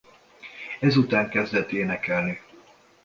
[0.79, 2.39] Ezután kezdett énekelni.